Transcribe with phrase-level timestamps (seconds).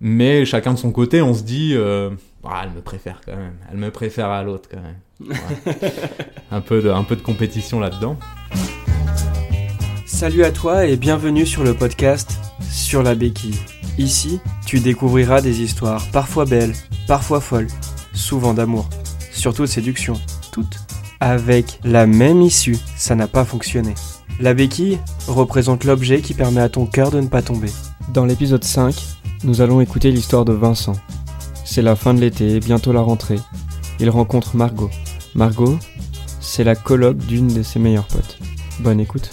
[0.00, 2.10] Mais chacun de son côté, on se dit, euh,
[2.44, 4.96] ah, elle me préfère quand même, elle me préfère à l'autre quand même.
[5.66, 5.92] Ouais.
[6.52, 8.16] un, peu de, un peu de compétition là-dedans.
[10.06, 12.38] Salut à toi et bienvenue sur le podcast
[12.70, 13.58] Sur la béquille.
[13.98, 16.74] Ici, tu découvriras des histoires parfois belles,
[17.08, 17.66] parfois folles,
[18.14, 18.88] souvent d'amour,
[19.32, 20.14] surtout de séduction,
[20.52, 20.78] toutes
[21.18, 22.76] avec la même issue.
[22.96, 23.94] Ça n'a pas fonctionné.
[24.38, 27.72] La béquille représente l'objet qui permet à ton cœur de ne pas tomber.
[28.14, 28.94] Dans l'épisode 5,
[29.44, 30.94] nous allons écouter l'histoire de Vincent.
[31.64, 33.38] C'est la fin de l'été, bientôt la rentrée.
[34.00, 34.90] Il rencontre Margot.
[35.34, 35.78] Margot,
[36.40, 38.38] c'est la coloc d'une de ses meilleures potes.
[38.80, 39.30] Bonne écoute.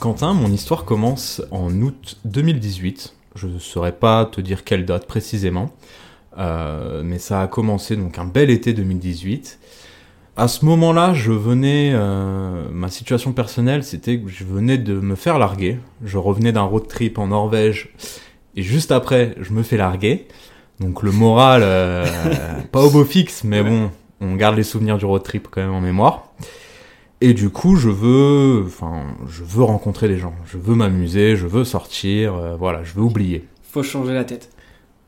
[0.00, 3.14] Quentin, mon histoire commence en août 2018.
[3.34, 5.70] Je ne saurais pas te dire quelle date précisément,
[6.38, 9.58] euh, mais ça a commencé donc un bel été 2018.
[10.38, 15.14] À ce moment-là, je venais, euh, ma situation personnelle, c'était que je venais de me
[15.14, 15.78] faire larguer.
[16.04, 17.90] Je revenais d'un road trip en Norvège
[18.56, 20.26] et juste après, je me fais larguer.
[20.80, 22.06] Donc le moral, euh,
[22.72, 23.90] pas au beau fixe, mais bon,
[24.20, 26.32] on garde les souvenirs du road trip quand même en mémoire.
[27.20, 31.46] Et du coup, je veux, enfin, je veux rencontrer des gens, je veux m'amuser, je
[31.46, 33.44] veux sortir, euh, voilà, je veux oublier.
[33.62, 34.50] Faut changer la tête.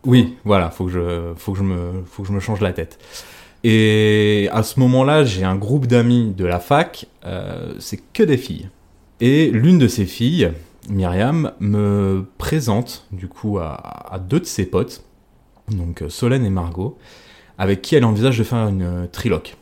[0.04, 2.72] Oui, voilà, faut que je, faut que je me, faut que je me change la
[2.72, 2.98] tête.
[3.64, 8.36] Et à ce moment-là, j'ai un groupe d'amis de la fac, euh, c'est que des
[8.36, 8.70] filles.
[9.20, 10.52] Et l'une de ces filles,
[10.88, 15.04] Myriam, me présente du coup à, deux de ses potes,
[15.68, 16.98] donc Solène et Margot,
[17.58, 19.56] avec qui elle envisage de faire une triloque.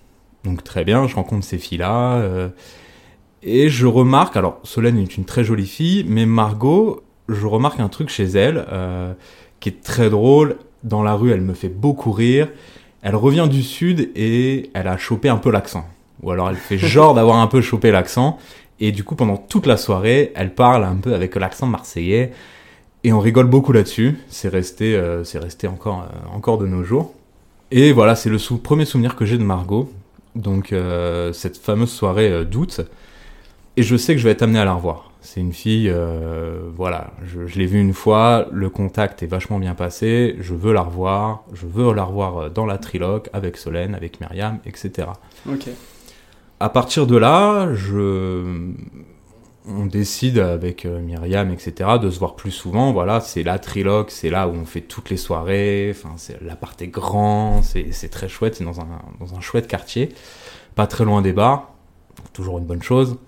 [0.44, 2.48] Donc très bien, je rencontre ces filles-là, euh,
[3.42, 7.88] et je remarque, alors Solène est une très jolie fille, mais Margot, je remarque un
[7.88, 9.12] truc chez elle euh,
[9.60, 10.56] qui est très drôle.
[10.84, 12.48] Dans la rue, elle me fait beaucoup rire.
[13.02, 15.86] Elle revient du sud et elle a chopé un peu l'accent.
[16.22, 18.38] Ou alors elle fait genre d'avoir un peu chopé l'accent.
[18.80, 22.32] Et du coup, pendant toute la soirée, elle parle un peu avec l'accent marseillais.
[23.04, 24.18] Et on rigole beaucoup là-dessus.
[24.28, 27.14] C'est resté, euh, c'est resté encore, euh, encore de nos jours.
[27.70, 29.90] Et voilà, c'est le premier souvenir que j'ai de Margot.
[30.34, 32.82] Donc, euh, cette fameuse soirée d'août.
[33.76, 35.10] Et je sais que je vais être amené à la revoir.
[35.20, 35.92] C'est une fille,
[36.76, 40.72] voilà, je, je l'ai vue une fois, le contact est vachement bien passé, je veux
[40.72, 45.08] la revoir, je veux la revoir dans la trilogue avec Solène, avec Myriam, etc.
[45.50, 45.68] Ok.
[46.58, 48.72] À partir de là, je,
[49.68, 52.92] on décide avec euh, Myriam, etc., de se voir plus souvent.
[52.92, 55.90] Voilà, c'est la trilogue, c'est là où on fait toutes les soirées.
[55.90, 58.88] Enfin, l'appart est grand, c'est très chouette, c'est dans un,
[59.20, 60.10] dans un chouette quartier,
[60.74, 61.74] pas très loin des bars,
[62.32, 63.18] toujours une bonne chose.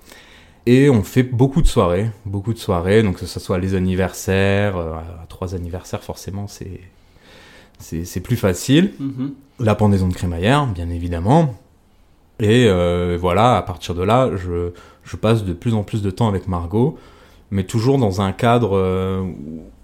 [0.67, 4.77] Et on fait beaucoup de soirées, beaucoup de soirées, donc que ce soit les anniversaires,
[4.77, 4.97] euh,
[5.29, 6.81] trois anniversaires forcément c'est
[7.81, 8.93] c'est plus facile.
[8.99, 9.35] Mhm.
[9.61, 11.55] La pendaison de crémaillère, bien évidemment.
[12.41, 14.71] Et euh, voilà, à partir de là, je,
[15.03, 16.97] je, passe de plus en plus de temps avec Margot,
[17.51, 19.23] mais toujours dans un cadre euh,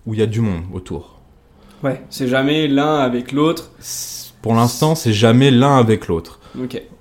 [0.06, 1.18] où il y a du monde autour.
[1.82, 3.70] Ouais, c'est jamais l'un avec l'autre.
[4.40, 6.40] Pour l'instant, c'est jamais l'un avec l'autre.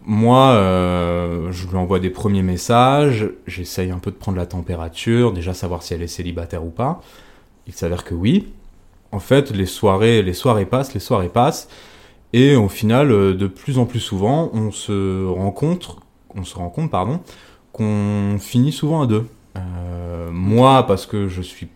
[0.06, 5.32] Moi, euh, je lui envoie des premiers messages, j'essaye un peu de prendre la température,
[5.32, 7.02] déjà savoir si elle est célibataire ou pas.
[7.68, 8.48] Il s'avère que oui.
[9.12, 11.70] En fait, les soirées, les soirées passent, les soirées passent,
[12.34, 16.00] et au final, euh, de plus en plus souvent, on se rencontre,
[16.36, 17.22] on se rend compte, pardon,
[17.72, 19.28] qu'on finit souvent à deux.
[19.56, 21.68] Euh, moi, parce que je suis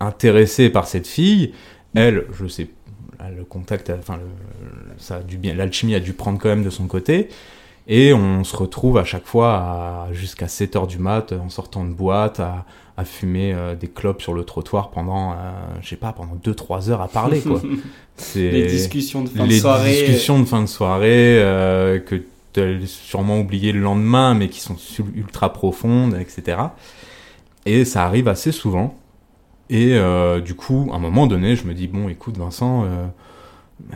[0.00, 1.52] intéressé par cette fille,
[1.94, 2.70] elle, je sais,
[3.36, 4.18] le contact, enfin,
[4.96, 7.28] ça a bien, l'alchimie a dû prendre quand même de son côté.
[7.86, 11.92] Et on se retrouve à chaque fois jusqu'à 7 heures du mat en sortant de
[11.92, 12.64] boîte à,
[13.00, 15.34] à fumer euh, des clopes sur le trottoir pendant, euh,
[15.82, 17.40] je sais pas, pendant 2-3 heures à parler.
[17.40, 17.60] Quoi.
[18.34, 19.90] les discussions de fin les de soirée.
[19.90, 22.22] discussions de fin de soirée euh, que
[22.52, 24.76] tu as sûrement oublié le lendemain, mais qui sont
[25.14, 26.58] ultra profondes, etc.
[27.66, 28.96] Et ça arrive assez souvent.
[29.68, 29.96] Et
[30.44, 32.84] du coup, à un moment donné, je me dis, bon, écoute Vincent,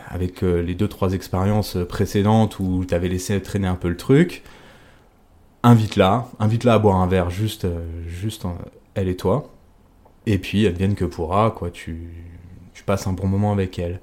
[0.09, 3.97] avec euh, les deux trois expériences précédentes où tu avais laissé traîner un peu le
[3.97, 4.43] truc,
[5.63, 8.47] invite-la, invite-la à boire un verre juste, euh, juste
[8.95, 9.51] elle et toi,
[10.27, 12.09] et puis elle vienne que pourra, quoi, tu,
[12.73, 14.01] tu passes un bon moment avec elle.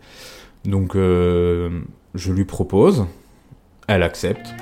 [0.66, 1.82] Donc euh,
[2.14, 3.06] je lui propose,
[3.88, 4.54] elle accepte.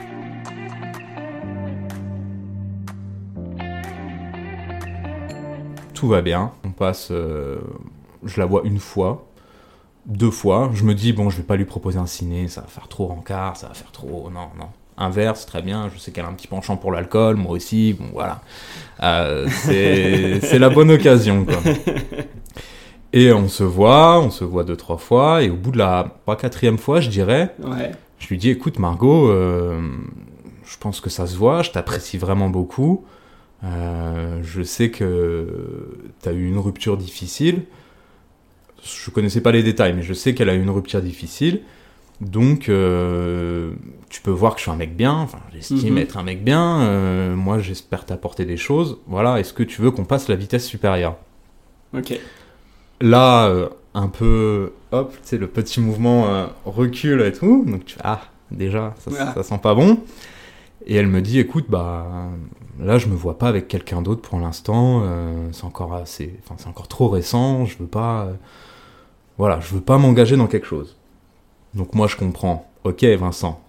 [5.93, 7.59] Tout va bien, on passe, je
[8.39, 9.27] la vois une fois,
[10.05, 10.69] deux fois.
[10.73, 13.07] Je me dis, bon, je vais pas lui proposer un ciné, ça va faire trop
[13.07, 14.29] rencard, ça va faire trop.
[14.29, 14.69] Non, non.
[14.99, 15.89] Inverse, très bien.
[15.93, 17.93] Je sais qu'elle a un petit penchant pour l'alcool, moi aussi.
[17.93, 18.41] Bon, voilà.
[19.01, 21.57] Euh, c'est la bonne occasion, quoi.
[23.11, 25.41] Et on se voit, on se voit deux, trois fois.
[25.41, 27.91] Et au bout de la pas quatrième fois, je dirais, ouais.
[28.19, 29.81] je lui dis, écoute, Margot, euh,
[30.65, 33.05] je pense que ça se voit, je t'apprécie vraiment beaucoup.
[33.63, 35.89] Euh, je sais que
[36.21, 37.63] tu as eu une rupture difficile
[38.83, 41.61] je connaissais pas les détails, mais je sais qu'elle a eu une rupture difficile.
[42.21, 43.71] Donc, euh,
[44.09, 45.97] tu peux voir que je suis un mec bien, enfin, j'estime Mhm.
[45.99, 49.89] être un mec bien, euh, moi j'espère t'apporter des choses, voilà, est-ce que tu veux
[49.91, 51.15] qu'on passe la vitesse supérieure?
[51.97, 52.19] Ok.
[52.99, 57.95] Là, euh, un peu, hop, tu sais, le petit mouvement recule et tout, donc tu
[57.95, 59.33] fais, ah, déjà, ça, Ah.
[59.35, 59.99] ça sent pas bon.
[60.85, 62.05] Et elle me dit, écoute, bah,
[62.81, 65.03] là, je me vois pas avec quelqu'un d'autre pour l'instant,
[65.53, 68.27] c'est encore assez, enfin, c'est encore trop récent, je veux pas,
[69.37, 70.97] voilà, je veux pas m'engager dans quelque chose.
[71.73, 73.61] Donc moi, je comprends, ok, Vincent,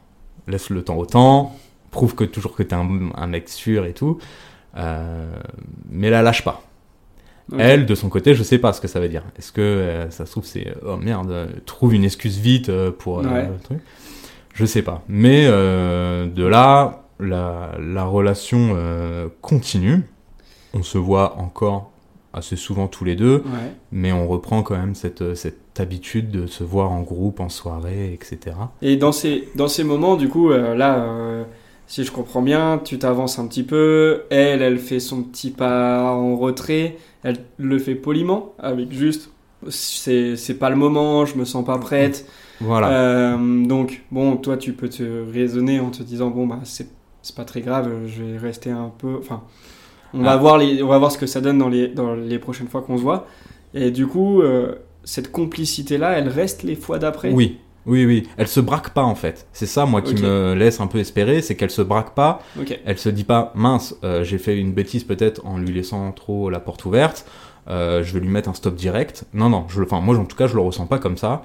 [0.48, 1.54] laisse le temps au temps,
[1.90, 4.18] prouve que toujours que t'es un, un mec sûr et tout,
[4.76, 5.30] euh,
[5.90, 6.62] mais la lâche pas.
[7.58, 9.24] Elle, de son côté, je sais pas ce que ça veut dire.
[9.36, 13.18] Est-ce que euh, ça se trouve, c'est oh merde, trouve une excuse vite euh, pour
[13.18, 13.48] Ouais.
[13.48, 13.80] le truc
[14.54, 15.02] Je sais pas.
[15.08, 18.76] Mais de là, la, la relation
[19.40, 20.02] continue.
[20.74, 21.90] On se voit encore
[22.32, 23.72] assez souvent tous les deux, Ouais.
[23.92, 28.12] mais on reprend quand même cette, cette habitude de se voir en groupe, en soirée,
[28.12, 28.56] etc.
[28.82, 31.44] Et dans ces, dans ces moments, du coup, euh, là, euh,
[31.86, 34.22] si je comprends bien, tu t'avances un petit peu.
[34.30, 36.96] Elle, elle fait son petit pas en retrait.
[37.24, 39.30] Elle le fait poliment, avec juste.
[39.68, 42.26] C'est pas le moment, je me sens pas prête.
[42.62, 42.90] Voilà.
[42.90, 46.88] Euh, donc, bon, toi, tu peux te raisonner en te disant, bon, bah, c'est
[47.22, 49.16] c'est pas très grave, je vais rester un peu.
[49.18, 49.42] Enfin,
[50.14, 50.36] on, va Ah.
[50.36, 52.82] voir les, on va voir ce que ça donne dans les, dans les prochaines fois
[52.82, 53.26] qu'on se voit.
[53.74, 54.74] Et du coup, euh,
[55.04, 57.30] cette complicité-là, elle reste les fois d'après?
[57.32, 58.28] Oui, oui, oui.
[58.36, 59.46] Elle se braque pas en fait.
[59.52, 62.40] C'est ça, moi, qui me laisse un peu espérer, c'est qu'elle se braque pas.
[62.60, 62.78] Ok.
[62.84, 66.50] Elle se dit pas, mince, euh, j'ai fait une bêtise peut-être en lui laissant trop
[66.50, 67.24] la porte ouverte.
[67.68, 69.24] euh, je vais lui mettre un stop direct.
[69.32, 69.66] Non, non.
[69.68, 71.42] Je, enfin, moi, en tout cas, je le ressens pas comme ça.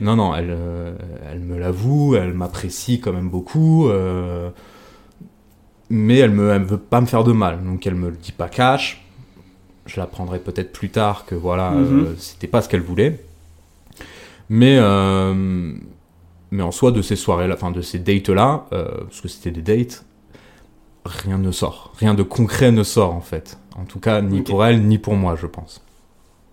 [0.00, 0.34] Non, non.
[0.34, 0.92] Elle, euh,
[1.32, 2.14] elle me l'avoue.
[2.16, 3.88] Elle m'apprécie quand même beaucoup.
[5.92, 7.62] Mais elle elle veut pas me faire de mal.
[7.62, 9.04] Donc, elle me le dit pas cash.
[9.86, 13.20] Je l'apprendrai peut-être plus tard que voilà, euh, c'était pas ce qu'elle voulait.
[14.48, 15.74] Mais, euh,
[16.50, 19.62] mais en soi, de ces soirées-là, enfin de ces dates-là, euh, parce que c'était des
[19.62, 20.04] dates,
[21.04, 21.92] rien ne sort.
[21.98, 23.58] Rien de concret ne sort en fait.
[23.76, 25.82] En tout cas, ni pour elle, ni pour moi, je pense.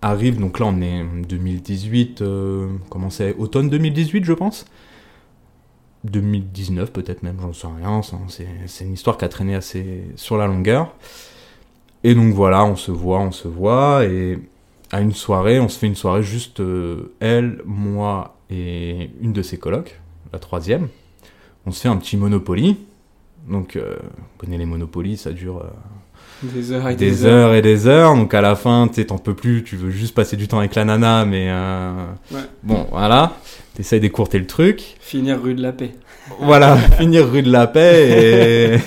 [0.02, 3.34] Arrive, donc là on est en 2018, euh, comment c'est?
[3.36, 4.64] Automne 2018, je pense?
[6.04, 8.00] 2019 peut-être même, j'en sais rien.
[8.66, 10.94] C'est une histoire qui a traîné assez sur la longueur.
[12.02, 14.38] Et donc voilà, on se voit, on se voit, et
[14.90, 19.42] à une soirée, on se fait une soirée juste euh, elle, moi et une de
[19.42, 20.00] ses colocs,
[20.32, 20.88] la troisième.
[21.66, 22.78] On se fait un petit Monopoly.
[23.48, 23.96] Donc, euh,
[24.42, 25.70] on les Monopoly, ça dure euh,
[26.42, 27.54] Des heures et des, des, heures.
[27.54, 28.14] et des heures.
[28.14, 30.74] Donc à la fin, tu t'en peux plus, tu veux juste passer du temps avec
[30.74, 31.92] la nana, mais euh,
[32.32, 32.40] Ouais.
[32.62, 33.34] bon, voilà.
[33.74, 34.96] T'essayes d'écourter le truc.
[35.00, 35.92] Finir rue de la paix.
[36.40, 38.78] Voilà, finir rue de la paix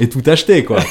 [0.04, 0.78] et tout acheter, quoi.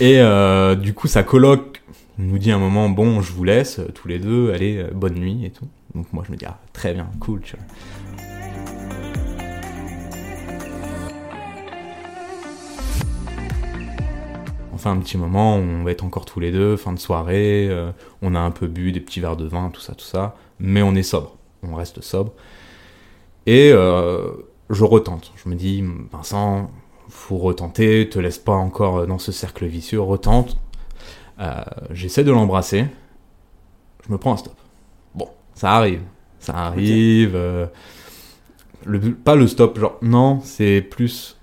[0.00, 1.82] Et euh, du coup, sa coloc
[2.18, 4.90] nous dit à un moment, bon, je vous laisse, euh, tous les deux, allez, euh,
[4.94, 5.66] bonne nuit et tout.
[5.94, 7.64] Donc moi, je me dis, ah, très bien, cool, tu vois.
[14.82, 17.92] Fait un petit moment, on va être encore tous les deux, fin de soirée, euh,
[18.20, 20.82] on a un peu bu, des petits verres de vin, tout ça, tout ça, mais
[20.82, 22.32] on est sobre, on reste sobre.
[23.46, 24.30] Et euh,
[24.70, 25.32] je retente.
[25.36, 26.70] Je me dis, Vincent,
[27.08, 30.58] faut retenter, te laisse pas encore dans ce cercle vicieux, retente.
[31.40, 32.86] Euh, J'essaie de l'embrasser.
[34.06, 34.56] Je me prends un stop.
[35.14, 36.02] Bon, ça arrive.
[36.38, 37.34] Ça arrive.
[38.84, 41.36] le, pas le stop, genre, non, c'est plus.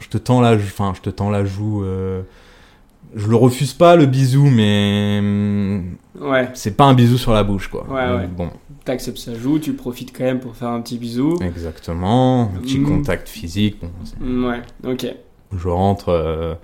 [0.00, 1.84] Je te tends la, enfin, je te tends la joue.
[1.84, 2.22] euh,
[3.14, 6.48] je le refuse pas le bisou, mais hum, Ouais.
[6.54, 7.86] c'est pas un bisou sur la bouche, quoi.
[7.88, 8.26] Ouais, Donc, ouais.
[8.36, 8.50] Bon,
[8.84, 11.38] T'acceptes sa joue, tu profites quand même pour faire un petit bisou.
[11.40, 12.50] exactement.
[12.54, 12.84] Un petit Mm.
[12.86, 13.78] contact physique.
[13.80, 13.88] Bon,
[14.20, 14.60] Mm, Ouais.
[14.86, 15.06] Ok.
[15.56, 16.10] je rentre.
[16.10, 16.54] euh,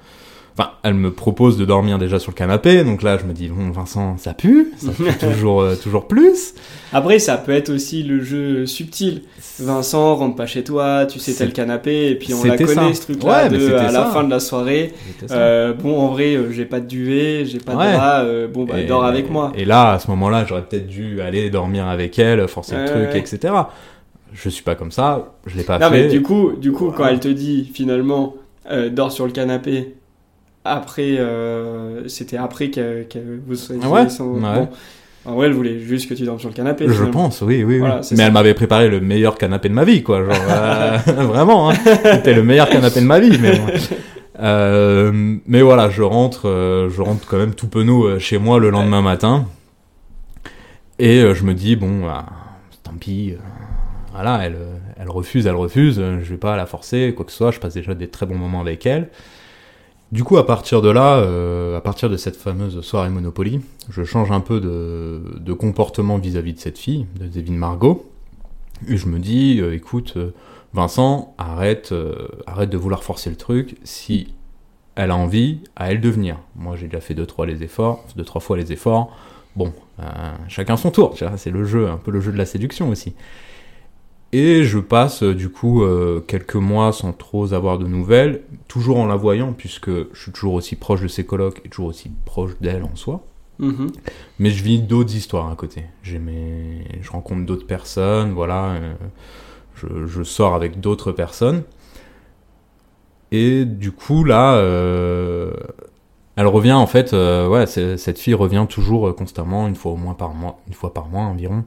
[0.58, 3.48] Enfin, elle me propose de dormir déjà sur le canapé, donc là je me dis
[3.48, 6.54] bon Vincent, ça pue, ça pue toujours euh, toujours plus.
[6.92, 9.22] Après, ça peut être aussi le jeu subtil.
[9.60, 12.94] Vincent rentre pas chez toi, tu sais, le canapé, et puis on la connaît ça.
[12.94, 14.04] ce truc-là Ouais, mais de à la ça.
[14.06, 14.92] fin de la soirée.
[15.30, 17.92] Euh, bon, en vrai, euh, j'ai pas de duvet, j'ai pas Ouais.
[17.92, 19.52] de drap, euh, bon, bah, Et- dors avec moi.
[19.56, 22.88] Et là, à ce moment-là, j'aurais peut-être dû aller dormir avec elle, forcer Ouais, le
[22.88, 23.18] truc, ouais.
[23.18, 23.54] etc.
[24.32, 26.02] Je suis pas comme ça, je l'ai pas Non, fait.
[26.04, 28.34] mais du coup, du coup quand elle te dit finalement,
[28.92, 29.94] dors sur le canapé,
[30.64, 34.40] après, euh, c'était après que, que vous soyez Ouais, sans- ouais.
[34.40, 34.68] Bon,
[35.26, 36.86] en vrai, elle voulait juste que tu dormes sur le canapé.
[36.86, 37.12] Je finalement.
[37.12, 37.78] pense, oui, oui, oui.
[37.78, 38.26] Voilà, c'est mais ça.
[38.28, 40.24] elle m'avait préparé le meilleur canapé de ma vie, quoi.
[40.24, 41.74] Genre, euh, vraiment, hein.
[41.84, 43.38] c'était le meilleur canapé de ma vie.
[43.40, 43.58] Mais.
[44.42, 48.70] Euh, mais voilà, je rentre, euh, je rentre quand même tout penaud chez moi le
[48.70, 49.46] lendemain matin.
[50.98, 52.26] Et je me dis, bon, bah,
[52.82, 53.34] tant pis.
[54.12, 54.56] voilà, elle,
[54.98, 55.96] elle refuse, elle refuse.
[55.96, 57.50] Je vais pas la forcer, quoi que ce soit.
[57.50, 59.08] Je passe déjà des très bons moments avec elle.
[60.12, 64.02] Du coup, à partir de là, euh, à partir de cette fameuse soirée Monopoly, je
[64.02, 68.10] change un peu de, comportement vis-à-vis de cette fille, de Devine Margot,
[68.88, 70.30] et je me dis, euh, écoute, euh,
[70.72, 71.94] Vincent, arrête,
[72.46, 73.76] arrête de vouloir forcer le truc.
[73.82, 74.34] Si
[74.94, 76.38] elle a envie, à elle de venir.
[76.54, 79.16] Moi, j'ai déjà fait deux trois les efforts, deux trois fois les efforts.
[79.56, 79.72] Bon,
[80.46, 81.16] chacun son tour.
[81.36, 83.14] C'est le jeu, un peu le jeu de la séduction aussi.
[84.32, 88.98] Et je passe euh, du coup euh, quelques mois sans trop avoir de nouvelles, toujours
[88.98, 92.10] en la voyant, puisque je suis toujours aussi proche de ses colocs et toujours aussi
[92.24, 93.24] proche d'elle en soi.
[93.58, 93.90] Mhm.
[94.38, 95.84] Mais je vis d'autres histoires à côté.
[96.20, 96.84] Mes...
[97.02, 98.70] Je rencontre d'autres personnes, voilà.
[98.70, 98.94] euh,
[99.74, 101.62] je, je sors avec d'autres personnes.
[103.32, 105.52] Et du coup, là, euh,
[106.36, 107.12] elle revient en fait.
[107.12, 110.94] euh, ouais, cette fille revient toujours constamment, une fois au moins par mois, une fois
[110.94, 111.64] par mois environ.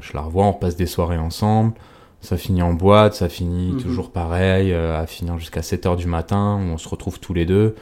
[0.00, 1.72] Je la revois, on passe des soirées ensemble.
[2.20, 3.82] Ça finit en boîte, ça finit Mhm.
[3.82, 7.44] toujours pareil, euh, à finir jusqu'à 7h du matin, où on se retrouve tous les
[7.46, 7.74] deux.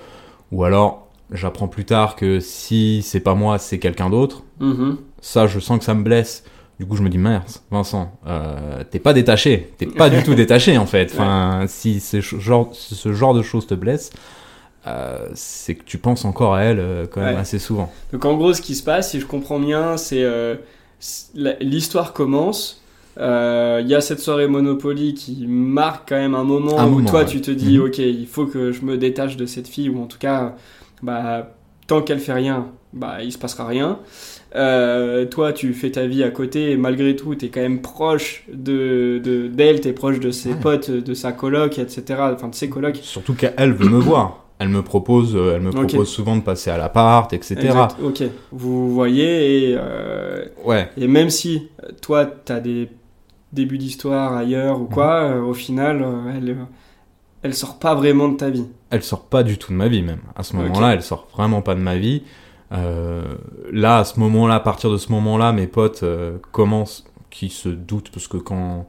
[0.52, 4.42] Ou alors, j'apprends plus tard que si c'est pas moi, c'est quelqu'un d'autre.
[4.60, 4.98] Mhm.
[5.20, 6.44] Ça, je sens que ça me blesse.
[6.80, 9.72] Du coup, je me dis, mince, Vincent, euh, t'es pas détaché.
[9.78, 11.10] T'es pas du tout détaché, en fait.
[11.14, 14.10] Enfin, si ce genre, ce genre de choses te blesse,
[14.86, 17.40] euh, c'est que tu penses encore à elle euh, quand même Ouais.
[17.40, 17.90] assez souvent.
[18.12, 20.22] Donc en gros, ce qui se passe, si je comprends bien, c'est
[21.60, 22.80] l'histoire commence.
[23.18, 26.90] euh, Il y a cette soirée Monopoly qui marque quand même un moment Un où
[26.96, 27.26] moment, toi ouais.
[27.26, 27.84] tu te dis Mhm.
[27.86, 30.56] ok il faut que je me détache de cette fille ou en tout cas
[31.02, 31.54] bah,
[31.86, 33.98] tant qu'elle fait rien bah il se passera rien.
[34.56, 37.82] Euh, toi tu fais ta vie à côté et malgré tout tu es quand même
[37.82, 40.60] proche de de- d'elle, tu es proche de ses Ouais.
[40.60, 42.20] potes, de sa coloc, etc.
[42.32, 42.98] Enfin de ses colocs.
[43.02, 44.43] Surtout qu'elle veut me voir.
[44.58, 47.54] Elle me propose, euh, elle me propose souvent de passer à l'appart, etc.
[47.58, 47.96] Exact.
[48.02, 50.90] Ok, vous voyez et euh, Ouais.
[50.96, 51.68] Et même si
[52.00, 52.88] toi, tu as des
[53.52, 56.56] débuts d'histoire ailleurs ou quoi, euh, au final, euh, elle,
[57.42, 58.66] elle sort pas vraiment de ta vie.
[58.90, 60.20] elle sort pas du tout de ma vie même.
[60.36, 62.22] À ce moment-là, elle sort vraiment pas de ma vie.
[62.70, 66.04] Là, à ce moment-là, à partir de ce moment-là, mes potes
[66.52, 68.86] commencent, qui se doutent, parce que quand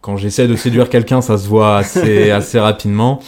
[0.00, 3.20] quand j'essaie de séduire quelqu'un, ça se voit assez assez rapidement.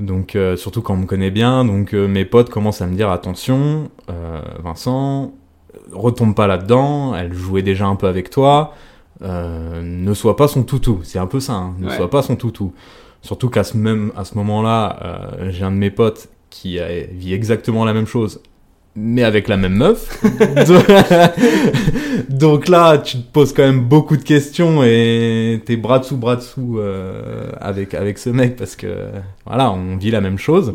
[0.00, 2.96] Donc euh, surtout quand on me connaît bien, donc euh, mes potes commencent à me
[2.96, 5.32] dire attention, euh, Vincent,
[5.92, 7.14] retombe pas là-dedans.
[7.14, 8.74] Elle jouait déjà un peu avec toi.
[9.22, 11.00] Ne sois pas son toutou.
[11.02, 11.52] C'est un peu ça.
[11.52, 11.96] hein, ne Ouais.
[11.96, 12.72] sois pas son toutou.
[13.22, 17.34] Surtout qu'à ce même à ce moment-là, j'ai un de mes potes qui a- vit
[17.34, 18.40] exactement la même chose,
[18.96, 20.20] mais avec la même meuf.
[22.28, 26.36] Donc là, tu te poses quand même beaucoup de questions et t'es bras dessous bras
[26.36, 29.08] dessous euh, avec avec ce mec parce que
[29.46, 30.74] voilà, on vit la même chose.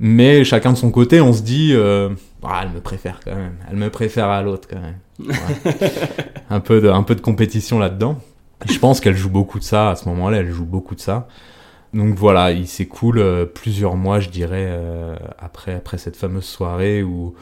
[0.00, 2.10] Mais chacun de son côté, on se dit, euh,
[2.42, 3.54] ah, elle me préfère quand même.
[3.70, 4.96] Elle me préfère à l'autre quand même.
[5.20, 5.92] Ouais.
[6.50, 8.18] un peu de, un peu de compétition là-dedans.
[8.68, 10.38] Je pense qu'elle joue beaucoup de ça à ce moment-là.
[10.38, 11.28] Elle joue beaucoup de ça.
[11.94, 17.04] Donc voilà, il s'écoule euh, plusieurs mois, je dirais, euh, après après cette fameuse soirée
[17.04, 17.34] où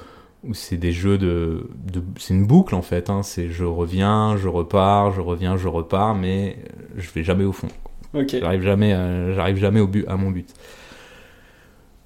[0.45, 3.09] où c'est des jeux de, de c'est une boucle en fait.
[3.09, 3.23] Hein.
[3.23, 6.59] C'est je reviens, je repars, je reviens, je repars, mais
[6.99, 7.69] je vais jamais au fond.
[8.15, 10.53] J'arrive jamais, euh, j'arrive jamais au but, à mon but.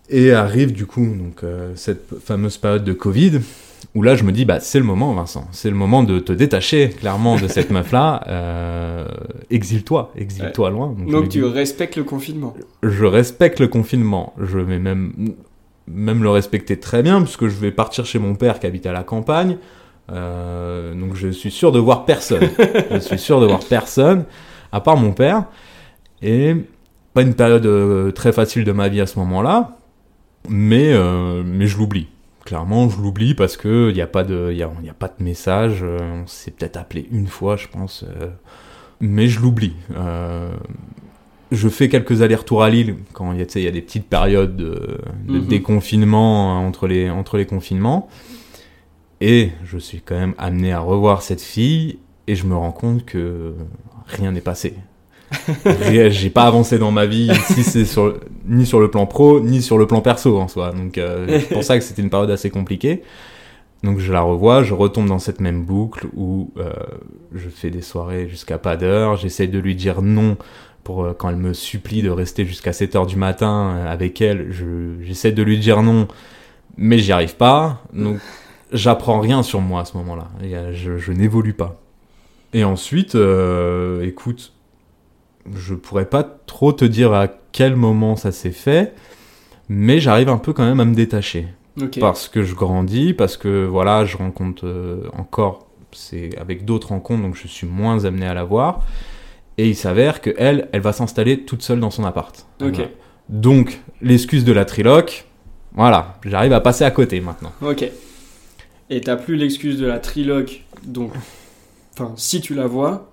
[0.08, 1.42] Et arrive du coup donc
[1.74, 3.40] cette fameuse période de Covid
[3.94, 6.32] où là je me dis bah c'est le moment Vincent, c'est le moment de te
[6.32, 8.22] détacher clairement de cette meuf là.
[8.28, 9.06] Euh,
[9.50, 10.94] exile-toi, exile-toi loin.
[11.08, 12.54] Donc, tu respectes le confinement.
[12.82, 14.34] je respecte le confinement.
[14.40, 15.34] Je vais même
[15.88, 18.92] même le respecter très bien puisque je vais partir chez mon père qui habite à
[18.92, 19.58] la campagne.
[20.12, 22.48] Euh, donc je suis sûr de voir personne.
[22.90, 24.24] je suis sûr de voir personne
[24.72, 25.44] à part mon père.
[26.22, 26.54] Et
[27.14, 29.78] pas une période euh, très facile de ma vie à ce moment-là,
[30.48, 32.08] mais euh, mais je l'oublie.
[32.46, 35.08] Clairement, je l'oublie parce que il y a pas de y a, y a pas
[35.08, 35.80] de message.
[35.82, 38.28] euh, on s'est peut-être appelé une fois, je pense, euh,
[39.00, 39.74] mais je l'oublie.
[39.94, 40.50] Euh,
[41.52, 44.98] je fais quelques allers-retours à Lille quand il y a, des petites périodes de,
[45.28, 45.46] de Mhm.
[45.46, 48.08] déconfinement euh, entre les, entre les confinements.
[49.20, 51.98] Et je suis quand même amené à revoir cette fille
[52.28, 53.54] et je me rends compte que
[54.06, 54.74] rien n'est passé.
[56.10, 59.62] J'ai pas avancé dans ma vie, si c'est sur, ni sur le plan pro, ni
[59.62, 60.72] sur le plan perso en soi.
[60.72, 63.02] Donc euh, c'est pour ça que c'était une période assez compliquée.
[63.82, 66.70] Donc je la revois, je retombe dans cette même boucle où euh,
[67.34, 70.36] je fais des soirées jusqu'à pas d'heure, j'essaye de lui dire non
[70.82, 74.20] pour euh, quand elle me supplie de rester jusqu'à 7 heures du matin euh, avec
[74.20, 76.08] elle, je- j'essaie de lui dire non,
[76.76, 77.82] mais j'y arrive pas.
[77.92, 78.16] Donc
[78.72, 80.28] j'apprends rien sur moi à ce moment-là.
[80.42, 81.80] Et, euh, Je, je n'évolue pas.
[82.54, 83.16] Et ensuite,
[84.02, 84.52] écoute,
[85.54, 88.94] je pourrais pas trop te dire à quel moment ça s'est fait,
[89.68, 91.48] mais j'arrive un peu quand même à me détacher
[92.00, 97.22] parce que je grandis, parce que voilà, je rencontre euh, encore, c'est avec d'autres rencontres,
[97.22, 98.84] donc je suis moins amené à la voir.
[99.58, 102.46] Et il s'avère que elle, elle va s'installer toute seule dans son appart.
[103.28, 105.26] Donc, l'excuse de la triloque,
[105.72, 107.52] voilà, j'arrive à passer à côté maintenant.
[107.62, 107.90] Ok.
[108.88, 111.12] Et t'as plus l'excuse de la triloque, donc.
[111.94, 113.10] Enfin, si tu la vois,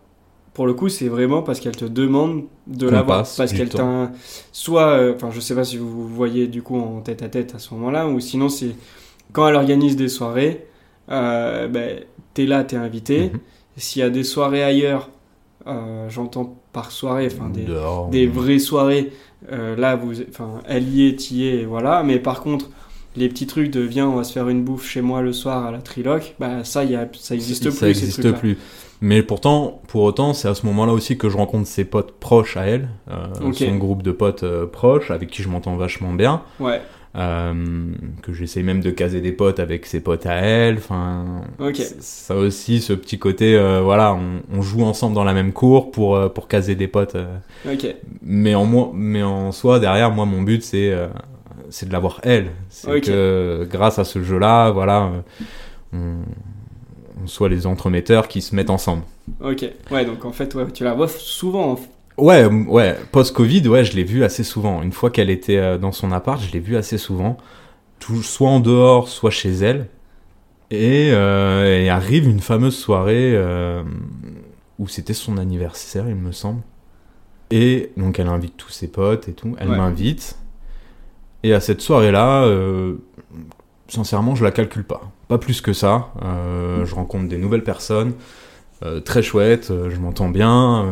[0.53, 3.19] pour le coup, c'est vraiment parce qu'elle te demande de Qu'on la voir.
[3.19, 4.12] passe Parce qu'elle t'a.
[4.51, 4.88] Soit.
[4.89, 7.55] euh, Enfin, je sais pas si vous vous voyez du coup en tête à tête
[7.55, 8.75] à ce moment-là, ou sinon, c'est
[9.31, 10.65] quand elle organise des soirées,
[11.10, 12.00] euh, ben,
[12.33, 13.31] t'es là, t'es invité.
[13.33, 13.39] Mhm.
[13.77, 15.10] S'il y a des soirées ailleurs,
[15.67, 18.10] euh, j'entends par soirée, enfin des, Dehors.
[18.10, 19.12] des vraies soirées,
[19.51, 22.03] euh, là, vous, enfin, elle y est, y est, voilà.
[22.03, 22.69] Mais par contre,
[23.15, 25.65] les petits trucs de viens, on va se faire une bouffe chez moi le soir
[25.65, 27.72] à la triloque, bah ça, y a, ça existe plus.
[27.77, 28.58] Ça existe plus.
[29.01, 32.55] Mais pourtant, pour autant, c'est à ce moment-là aussi que je rencontre ses potes proches
[32.58, 36.41] à elle, euh, son groupe de potes euh, proches avec qui je m'entends vachement bien,
[36.60, 36.82] Ouais,
[37.15, 37.53] euh,
[38.22, 40.77] que j'essaye même de caser des potes avec ses potes à elle.
[40.77, 41.75] Enfin, ok.
[41.75, 45.51] c- ça aussi, ce petit côté, euh, voilà, on, on joue ensemble dans la même
[45.51, 47.15] cour pour euh, pour caser des potes.
[47.15, 47.36] euh,
[47.72, 47.86] Ok,
[48.22, 50.91] mais en moi, mais en soi, derrière, moi, mon but, c'est
[51.73, 52.51] c'est de l'avoir elle.
[52.69, 55.21] C'est que grâce à ce jeu-là, voilà, euh,
[55.93, 59.03] on, on soit les entremetteurs qui se mettent ensemble.
[59.41, 59.65] ok.
[59.91, 61.79] Ouais, donc en fait, ouais, tu la vois souvent.
[62.17, 62.95] Ouais, ouais.
[63.11, 64.83] Post-Covid, ouais, je l'ai vu assez souvent.
[64.83, 67.37] Une fois qu'elle était euh, dans son appart, je l'ai vu assez souvent.
[67.99, 69.87] Tout, soit en dehors, soit chez elle.
[70.69, 73.83] Et, euh, et arrive une fameuse soirée euh,
[74.79, 76.61] où c'était son anniversaire, il me semble.
[77.51, 79.55] Et donc elle invite tous ses potes et tout.
[79.59, 79.77] Elle Ouais.
[79.77, 80.35] m'invite.
[81.43, 82.95] Et à cette soirée-là, euh,
[83.88, 85.01] sincèrement, je la calcule pas.
[85.27, 86.09] Pas plus que ça.
[86.23, 88.13] Euh, Je rencontre des nouvelles personnes.
[88.83, 90.85] euh, très chouettes, je m'entends bien.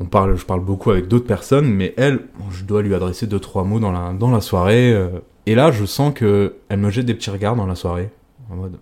[0.00, 3.26] on parle, je parle beaucoup avec d'autres personnes, mais elle, bon, je dois lui adresser
[3.26, 4.92] deux trois mots dans la dans la soirée.
[5.46, 8.10] et là, je sens que elle me jette des petits regards dans la soirée,
[8.50, 8.78] en mode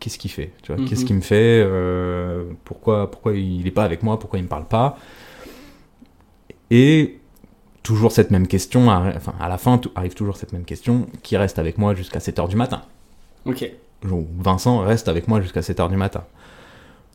[0.00, 0.88] qu'est-ce qu'il fait, tu vois, Mhm.
[0.88, 1.64] qu'est-ce qu'il me fait,
[2.64, 4.96] pourquoi pourquoi il est pas avec moi, pourquoi il me parle pas.
[6.70, 7.18] Et
[7.86, 11.36] toujours cette même question, arri- enfin à la fin arrive toujours cette même question, qui
[11.36, 12.82] reste avec moi jusqu'à 7h du matin.
[13.44, 13.70] Ok,
[14.02, 16.24] Vincent reste avec moi jusqu'à 7h du matin.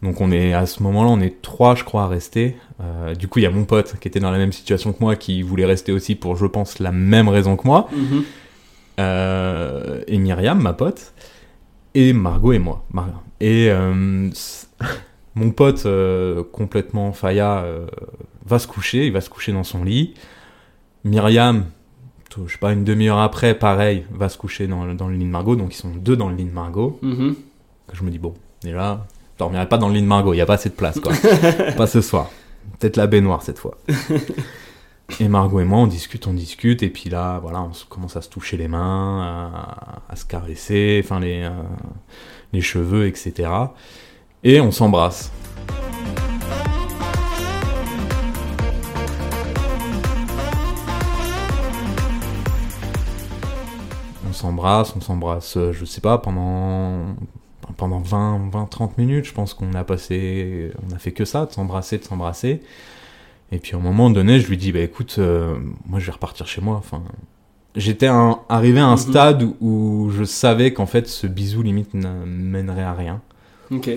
[0.02, 2.56] Donc on est à ce moment-là, on est trois, je crois, à rester.
[2.82, 4.98] Euh, du coup, il y a mon pote qui était dans la même situation que
[5.00, 7.88] moi, qui voulait rester aussi pour, je pense, la même raison que moi.
[7.92, 8.24] Mhm.
[9.00, 11.14] Euh, et Myriam, ma pote,
[11.94, 12.84] et Margot et moi.
[12.92, 14.30] Mar- Et euh,
[15.36, 15.86] mon pote,
[16.52, 17.86] complètement euh,
[18.46, 20.14] va se coucher, il va se coucher dans son lit.
[21.04, 21.66] Myriam,
[22.48, 25.30] je sais pas, une demi-heure après, pareil, va se coucher dans, dans le lit de
[25.30, 25.56] Margot.
[25.56, 27.00] Donc ils sont deux dans le lit de Margot.
[27.02, 27.36] Mhm.
[27.88, 28.34] Que je me dis, bon,
[28.64, 30.76] déjà, je dormirai pas dans le lit de Margot, il n'y a pas assez de
[30.76, 31.14] place, quoi.
[31.78, 32.30] pas ce soir.
[32.80, 33.78] Peut-être la baignoire cette fois.
[35.20, 38.22] et Margot et moi, on discute, on discute, et puis là, voilà, on commence à
[38.22, 41.50] se toucher les mains, à, à se caresser, enfin, les, euh,
[42.54, 43.50] les cheveux, etc.
[44.44, 45.32] Et on s'embrasse.
[54.42, 57.16] S'embrasse, on s'embrasse, euh, je sais pas, pendant
[57.78, 61.46] pendant 20, 20 30 minutes, je pense qu'on a passé, on a fait que ça,
[61.46, 62.62] de s'embrasser, de s'embrasser.
[63.54, 66.12] Et puis à un moment donné, je lui dis, bah écoute, euh, moi je vais
[66.12, 66.76] repartir chez moi.
[66.76, 67.02] Enfin,
[67.76, 68.08] j'étais
[68.50, 68.98] arrivé à un Mhm.
[68.98, 73.22] stade où je savais qu'en fait ce bisou limite ne mènerait à rien.
[73.72, 73.90] Ok,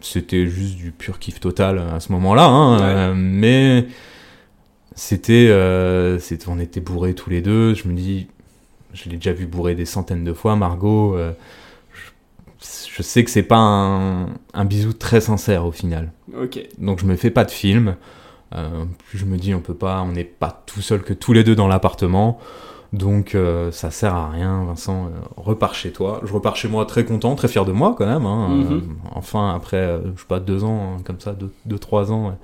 [0.00, 2.84] C'était juste du pur kiff total à ce moment-là, hein, Ouais.
[2.86, 3.86] euh, mais
[4.94, 7.74] c'était, euh, c'était, on était bourrés tous les deux.
[7.74, 8.28] Je me dis,
[8.94, 11.14] je l'ai déjà vu bourré des centaines de fois, Margot.
[11.16, 11.32] euh,
[11.94, 16.12] je, je sais que c'est pas un, un bisou très sincère au final.
[16.40, 16.60] ok.
[16.78, 17.96] Donc je me fais pas de film.
[18.54, 21.44] Euh, je me dis, on peut pas, on n'est pas tout seul que tous les
[21.44, 22.38] deux dans l'appartement.
[22.92, 25.06] Donc euh, ça sert à rien, Vincent.
[25.06, 26.20] euh, repars chez toi.
[26.24, 28.26] Je repars chez moi très content, très fier de moi quand même.
[28.26, 28.48] hein.
[28.48, 28.72] Mhm.
[28.72, 28.80] Euh,
[29.14, 32.36] enfin, après, je sais pas, deux ans, hein, comme ça, deux, deux trois ans,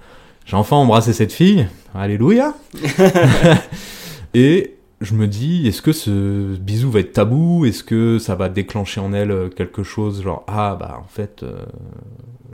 [0.45, 1.67] j'ai enfin embrassé cette fille.
[1.93, 2.55] Alléluia.
[4.35, 7.65] Et je me dis, est-ce que ce bisou va être tabou?
[7.67, 11.43] Est-ce que ça va déclencher en elle euh, quelque chose genre ah bah en fait
[11.43, 11.65] euh,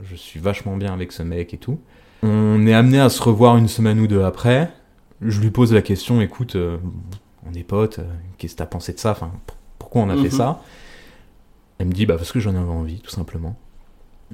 [0.03, 1.79] je suis vachement bien avec ce mec et tout.
[2.21, 4.71] On est amené à se revoir une semaine ou deux après.
[5.21, 6.77] Je lui pose la question, écoute, euh,
[7.49, 8.03] on est potes, euh,
[8.37, 9.11] qu'est-ce que t'as pensé de ça?
[9.11, 9.31] Enfin,
[9.79, 10.23] pourquoi on a Mhm.
[10.23, 10.61] fait ça?
[11.79, 13.57] Elle me dit, bah parce que j'en avais envie, tout simplement.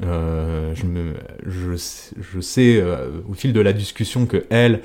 [0.02, 1.14] Je, me,
[1.46, 2.82] je, sais- je sais
[3.28, 4.82] au fil de la discussion que elle,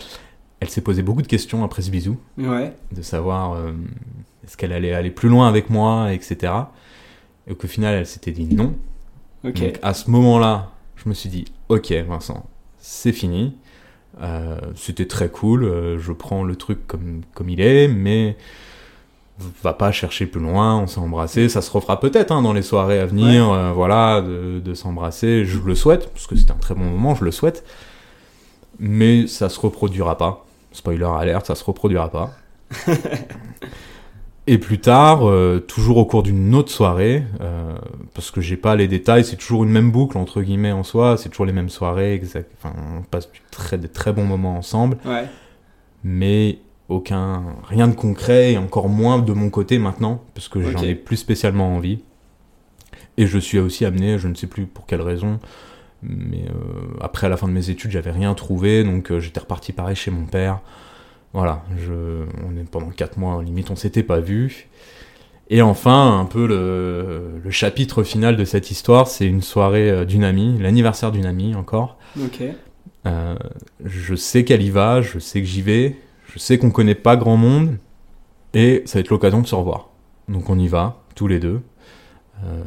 [0.64, 3.72] elle s'est posé beaucoup de questions après ce bisou Ouais, de savoir euh,
[4.44, 6.52] est-ce qu'elle allait aller plus loin avec moi, etc.
[7.46, 8.74] Et qu'au final, elle s'était dit non.
[9.44, 9.60] ok.
[9.60, 12.46] Donc à ce moment-là, je me suis dit, ok Vincent,
[12.78, 13.54] c'est fini.
[14.22, 18.36] Euh, C'était très cool, euh, je prends le truc comme, comme il est, mais
[19.62, 22.62] va pas chercher plus loin, on s'est embrassé, ça se refera peut-être hein, dans les
[22.62, 26.56] soirées à venir, euh, voilà, de, de s'embrasser, je le souhaite, parce que c'était un
[26.56, 27.64] très bon moment, je le souhaite,
[28.78, 30.46] mais ça se reproduira pas.
[30.74, 32.32] Spoiler alerte, ça se reproduira pas.
[34.46, 37.72] Et plus tard, euh, toujours au cours d'une autre soirée, euh,
[38.12, 41.16] parce que j'ai pas les détails, c'est toujours une même boucle entre guillemets en soi,
[41.16, 44.58] c'est toujours les mêmes soirées, exact, enfin, on passe du très, de très bons moments
[44.58, 45.24] ensemble, Ouais.
[46.02, 46.58] mais
[46.90, 50.94] aucun, rien de concret et encore moins de mon côté maintenant, parce que j'en ai
[50.94, 52.00] plus spécialement envie.
[53.16, 55.38] Et je suis aussi amené, je ne sais plus pour quelle raison,
[56.04, 59.40] mais euh, après à la fin de mes études, j'avais rien trouvé, donc euh, j'étais
[59.40, 60.60] reparti pareil chez mon père.
[61.32, 64.68] Voilà, je, on est pendant 4 mois, limite, on s'était pas vu.
[65.50, 70.04] Et enfin, un peu le, le chapitre final de cette histoire, c'est une soirée euh,
[70.04, 71.98] d'une amie, l'anniversaire d'une amie encore.
[72.22, 72.42] Ok.
[73.06, 73.34] Euh,
[73.84, 75.96] je sais qu'elle y va, je sais que j'y vais,
[76.32, 77.76] je sais qu'on connaît pas grand monde,
[78.54, 79.90] et ça va être l'occasion de se revoir.
[80.28, 81.60] Donc on y va, tous les deux.
[82.42, 82.62] Euh,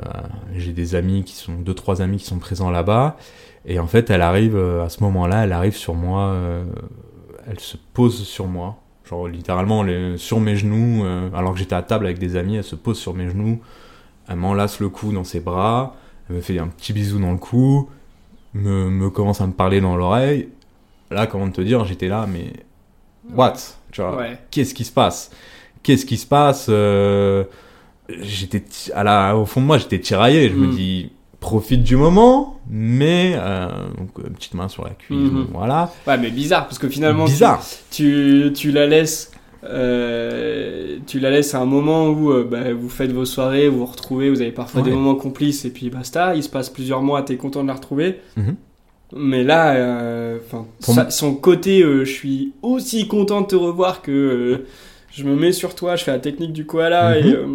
[0.56, 3.18] J'ai des amis qui sont, deux, trois amis qui sont présents là-bas,
[3.66, 6.64] et en fait, elle arrive, euh, à ce moment-là, elle arrive sur moi, euh,
[7.50, 8.78] elle se pose sur moi,
[9.08, 12.56] genre littéralement elle est sur mes genoux, alors que j'étais à table avec des amis,
[12.58, 13.60] elle se pose sur mes genoux,
[14.28, 15.96] elle m'enlace le cou dans ses bras,
[16.30, 17.90] elle me fait un petit bisou dans le cou,
[18.54, 20.50] me, me commence à me parler dans l'oreille.
[21.10, 22.52] Là, comment te dire, j'étais là, mais
[23.34, 23.54] what?
[23.92, 24.38] Tu vois, Ouais.
[24.52, 25.32] qu'est-ce qui se passe?
[25.84, 27.46] Qu'est-ce qui se passe Euh,
[28.10, 30.50] J'étais à la, au fond de moi, j'étais tiraillé.
[30.50, 30.72] Je me Mm.
[30.76, 33.68] dis, profite du moment, mais euh,
[33.98, 35.48] donc euh, petite main sur la cuisse, Mhm.
[35.54, 35.92] voilà.
[36.08, 37.64] Ouais, mais bizarre, parce que finalement, tu- Bizarre.
[37.92, 39.32] Tu, tu la laisses.
[39.64, 43.80] euh, tu la laisses à un moment où euh, bah, vous faites vos soirées, vous
[43.80, 46.36] vous retrouvez, vous avez parfois des moments complices et puis basta.
[46.36, 48.20] Il se passe plusieurs mois, t'es content de la retrouver.
[48.38, 48.56] Mhm.
[49.16, 50.38] Mais là, euh,
[51.10, 54.66] son côté, je suis aussi content de te revoir que
[55.12, 57.26] je me mets sur toi, je fais la technique du koala Mhm.
[57.28, 57.46] et, euh,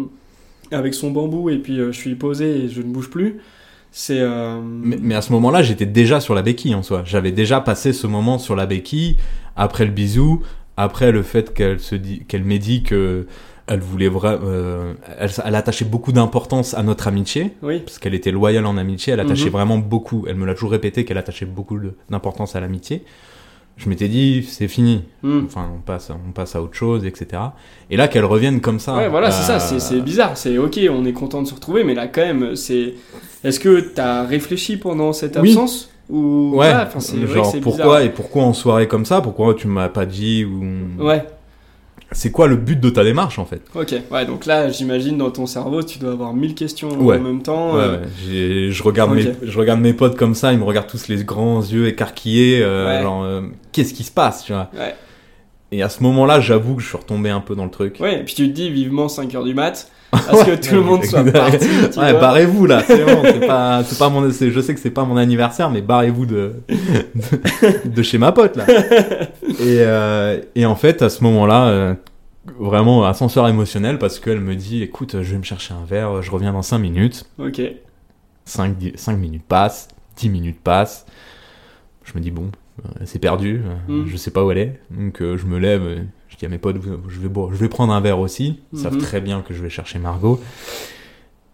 [0.73, 3.37] avec son bambou et puis euh, je suis posé et je ne bouge plus.
[3.91, 4.19] C'est.
[4.19, 7.03] euh, Mais, mais à ce moment-là, j'étais déjà sur la béquille en soi.
[7.05, 9.17] J'avais déjà passé ce moment sur la béquille,
[9.55, 10.41] après le bisou,
[10.77, 13.27] après le fait qu'elle se dit, qu'elle m'ait dit que
[13.67, 14.39] elle voulait vraiment,
[15.19, 17.79] elle, elle attachait beaucoup d'importance à notre amitié, Oui.
[17.79, 19.51] parce qu'elle était loyale en amitié, elle attachait Mhm.
[19.51, 23.03] vraiment beaucoup, elle me l'a toujours répété qu'elle attachait beaucoup d'importance à l'amitié.
[23.75, 25.03] Je m'étais dit, c'est fini.
[25.23, 25.41] Hmm.
[25.45, 27.41] Enfin, on passe, on passe à autre chose, etc.
[27.89, 28.95] Et là, qu'elle revienne comme ça.
[28.95, 30.37] Ouais, voilà, c'est euh, ça, c'est- c'est bizarre.
[30.37, 32.93] C'est ok, on est content de se retrouver, mais là, quand même, c'est.
[33.43, 35.49] Est-ce que t'as réfléchi pendant cette Oui.
[35.49, 36.53] absence Ou.
[36.55, 38.01] Ouais, enfin, c'est vrai que genre pourquoi bizarre.
[38.01, 39.21] et pourquoi en soirée comme ça?
[39.21, 40.63] Pourquoi tu m'as pas dit ou
[41.03, 41.25] Ouais,
[42.13, 43.93] C'est quoi le but de ta démarche en fait ok.
[44.11, 47.17] Ouais, donc là, j'imagine dans ton cerveau, tu dois avoir mille questions Ouais.
[47.17, 47.75] en même temps.
[47.75, 47.97] Ouais, euh,
[48.67, 51.23] ouais, je regarde mes je regarde mes potes comme ça, ils me regardent tous les
[51.23, 54.95] grands yeux écarquillés, euh, genre euh, qu'est-ce qui se passe, tu vois Ouais.
[55.71, 57.97] Et à ce moment-là, j'avoue que je suis retombé un peu dans le truc.
[57.99, 59.89] Ouais, et puis tu te dis vivement 5h du mat,
[60.25, 61.57] parce que tout le monde soit parti.
[61.97, 64.89] Ouais, barrez-vous là, c'est bon, c'est pas, c'est pas mon, c'est- je sais que c'est
[64.91, 68.65] pas mon anniversaire, mais barrez-vous de, de, de chez ma pote là.
[69.59, 71.93] Et, euh, et en fait, à ce moment-là, euh,
[72.59, 76.31] vraiment ascenseur émotionnel parce qu'elle me dit, écoute, je vais me chercher un verre, je
[76.31, 77.25] reviens dans 5 minutes.
[77.37, 77.61] Ok.
[78.45, 81.05] 5, 5 minutes passent, 10 minutes passent.
[82.03, 82.49] Je me dis, bon,
[82.85, 84.07] euh, c'est perdu, euh, Mm.
[84.07, 84.79] je sais pas où elle est.
[84.91, 85.81] Donc euh, je me lève,
[86.43, 86.77] dis à mes potes,
[87.09, 88.59] je vais, boire- je vais prendre un verre aussi.
[88.73, 89.01] Ils savent Mhm.
[89.01, 90.39] très bien que je vais chercher Margot.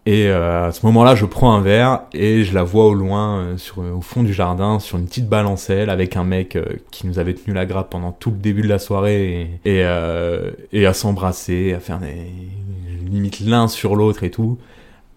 [0.06, 3.40] Et euh, à ce moment-là, je prends un verre et je la vois au loin,
[3.40, 7.06] euh, sur, au fond du jardin, sur une petite balancelle, avec un mec euh, qui
[7.06, 10.52] nous avait tenu la grappe pendant tout le début de la soirée et, et, euh,
[10.72, 12.16] et à s'embrasser, à faire des
[13.12, 14.58] limite l'un sur l'autre et tout.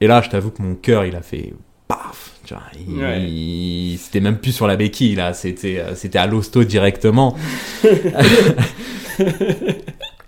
[0.01, 1.53] Et là, je t'avoue que mon cœur, il a fait
[1.89, 2.22] paf.
[2.89, 3.23] Ouais.
[3.23, 7.37] il- c'était même plus sur la béquille là, c'était euh, c'était à l'hosto directement.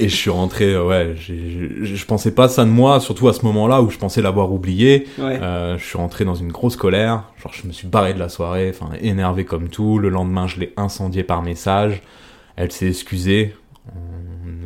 [0.01, 3.43] Et je suis rentré, euh, ouais, je pensais pas ça de moi, surtout à ce
[3.45, 5.07] moment-là où je pensais l'avoir oublié.
[5.19, 5.39] Ouais.
[5.41, 8.29] Euh, je suis rentré dans une grosse colère, genre je me suis barré de la
[8.29, 9.99] soirée, enfin énervé comme tout.
[10.01, 12.03] Le lendemain, je l'ai incendié par message.
[12.57, 13.55] Elle s'est excusée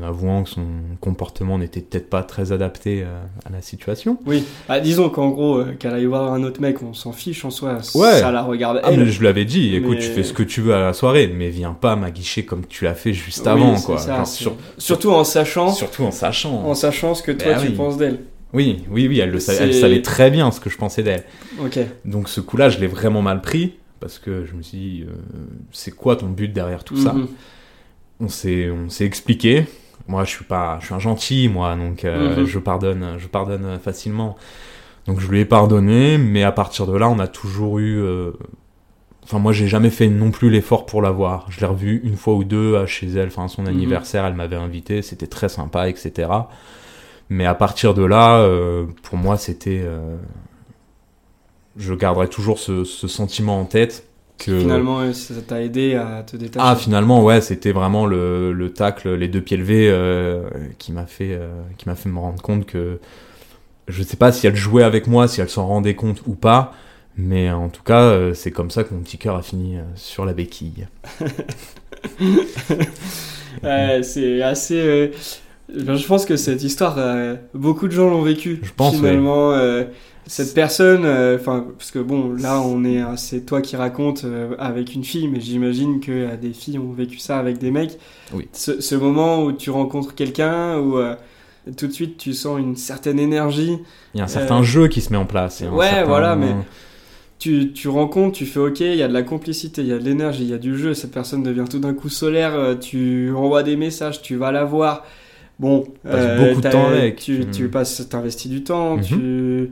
[0.06, 0.66] avouant que son
[1.00, 3.06] comportement n'était peut-être pas très adapté euh,
[3.46, 4.18] à la situation.
[4.26, 4.44] Oui.
[4.68, 7.50] Ah, disons qu'en gros, euh, qu'elle aille voir un autre mec, on s'en fiche en
[7.50, 7.78] soi.
[7.94, 8.20] Ouais.
[8.20, 9.00] Ça la regarde Ah, elle.
[9.00, 10.92] mais je lui avais dit, écoute, Mais- tu fais ce que tu veux à la
[10.92, 13.98] soirée, mais viens pas m'aguicher comme tu l'as fait juste Oui, avant, quoi.
[13.98, 16.64] ça, Genre, c'est- sur- Surtout en sachant, surtout en sachant.
[16.64, 17.74] en sachant ce que toi Bah tu oui.
[17.74, 18.20] penses d'elle.
[18.54, 21.02] Oui, oui, oui, elle, le savait, elle C'est- savait très bien ce que je pensais
[21.02, 21.24] d'elle.
[21.62, 21.78] Ok.
[22.06, 25.12] Donc ce coup-là, je l'ai vraiment mal pris, parce que je me suis dit, euh,
[25.70, 27.28] c'est quoi ton but derrière tout ça Mhm.
[28.20, 29.64] On s'est expliqué.
[30.08, 32.46] Moi, je suis pas, je suis un gentil, moi, donc euh, Mhm.
[32.46, 34.36] je pardonne, je pardonne facilement.
[35.06, 37.98] Donc je lui ai pardonné, mais à partir de là, on a toujours eu.
[37.98, 38.32] euh,
[39.24, 41.46] Enfin, moi, j'ai jamais fait non plus l'effort pour la voir.
[41.50, 43.68] Je l'ai revue une fois ou deux à chez elle, enfin à son Mhm.
[43.68, 46.50] anniversaire, elle m'avait invité, c'était très sympa, etc.
[47.30, 49.82] Mais à partir de là, euh, pour moi, c'était.
[49.84, 50.16] euh,
[51.76, 54.07] Je garderai toujours ce, ce sentiment en tête.
[54.38, 56.64] Que Finalement, euh, ça t'a aidé à te détacher.
[56.66, 60.48] ah finalement ouais c'était vraiment le, le tacle les deux pieds levés euh,
[60.78, 63.00] qui m'a fait euh, qui m'a fait me rendre compte que
[63.88, 66.72] je sais pas si elle jouait avec moi si elle s'en rendait compte ou pas
[67.16, 69.82] mais en tout cas euh, c'est comme ça que mon petit cœur a fini euh,
[69.96, 70.86] sur la béquille
[73.62, 75.10] Ouais, c'est assez.
[75.74, 78.60] Je pense que cette histoire, euh, beaucoup de gens l'ont vécu.
[78.62, 79.84] Je pense, Finalement, euh,
[80.26, 84.24] cette personne, euh, enfin, parce que bon, là, on est, euh, c'est toi qui racontes
[84.58, 87.98] avec une fille, mais j'imagine que des filles ont vécu ça avec des mecs.
[88.34, 88.48] Oui.
[88.52, 90.96] Ce, ce moment où tu rencontres quelqu'un, où
[91.76, 93.76] tout de suite tu sens une certaine énergie.
[94.14, 96.54] il y a un certain jeu qui se met en place ouais, certain- voilà, mais-
[97.38, 99.98] Tu, tu rencontres, tu fais ok, il y a de la complicité, il y a
[99.98, 103.30] de l'énergie, il y a du jeu, cette personne devient tout d'un coup solaire, tu
[103.32, 105.04] envoies des messages, tu vas la voir.
[105.58, 107.16] Bon, Passes beaucoup de temps avec.
[107.16, 107.50] Tu, Mm.
[107.50, 109.02] tu passes, t'investis du temps, Mhm.
[109.02, 109.70] tu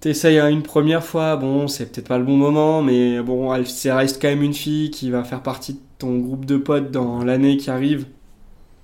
[0.00, 3.96] t'essayes une première fois, bon, c'est peut-être pas le bon moment, mais bon, elle ça
[3.96, 7.24] reste quand même une fille qui va faire partie de ton groupe de potes dans
[7.24, 8.06] l'année qui arrive,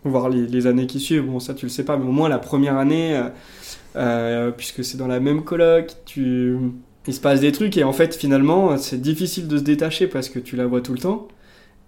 [0.04, 1.26] voire les, les années qui suivent.
[1.26, 3.28] Bon, ça tu le sais pas, mais au moins la première année, euh,
[3.96, 6.56] euh, puisque c'est dans la même coloc, tu
[7.06, 10.28] il se passe des trucs et en fait finalement c'est difficile de se détacher parce
[10.28, 11.26] que tu la vois tout le temps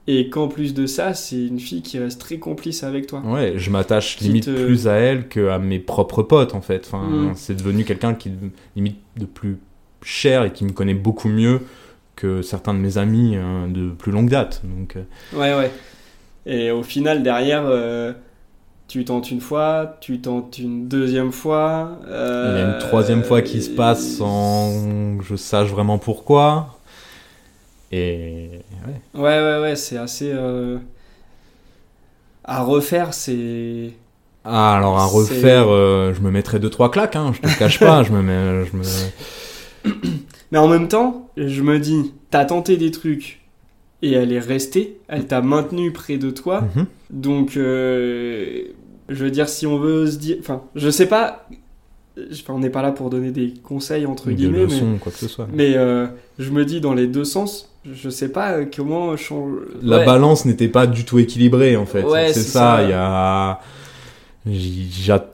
[0.06, 3.22] et qu'en plus de ça c'est une fille qui reste très complice avec toi.
[3.24, 6.84] Ouais, je m'attache limite te- plus à elle qu'à mes propres potes en fait.
[6.86, 7.32] Enfin, Mm.
[7.36, 8.30] c'est devenu quelqu'un qui
[8.76, 9.58] limite de plus
[10.02, 11.60] cher et qui me connaît beaucoup mieux
[12.16, 14.62] que certains de mes amis euh, de plus longue date.
[14.64, 15.02] Donc, euh,
[15.38, 15.70] Ouais ouais.
[16.46, 18.12] Et au final derrière euh,
[18.86, 21.98] tu tentes une fois, tu tentes une deuxième fois.
[22.04, 25.96] il y a euh, une troisième fois qui se passe sans que je sache vraiment
[25.96, 26.78] pourquoi.
[27.92, 28.50] Et
[28.86, 29.20] ouais.
[29.20, 30.78] Ouais ouais ouais c'est assez euh,
[32.44, 33.90] à refaire c'est
[34.44, 37.16] Ah, alors à refaire, euh, je me mettrais deux trois claques.
[37.16, 38.02] Hein, je te le cache pas.
[38.02, 39.92] je me mets, je me.
[40.52, 43.40] Mais en même temps, je me dis, t'as tenté des trucs
[44.02, 46.60] et elle est restée, elle t'a maintenu près de toi.
[46.60, 46.86] Mhm.
[47.10, 48.64] Donc, euh,
[49.08, 50.36] je veux dire, si on veut se dire.
[50.40, 51.48] Enfin, je sais pas.
[52.30, 55.10] Enfin, on n'est pas là pour donner des conseils, entre Des guillemets, mais, leçons, quoi
[55.10, 55.48] que ce soit.
[55.52, 56.06] mais euh,
[56.38, 59.56] je me dis dans les deux sens, je sais pas euh, comment changer.
[59.82, 60.06] la Ouais.
[60.06, 62.02] balance n'était pas du tout équilibrée en fait.
[62.04, 63.60] Ouais, c'est ça, il y a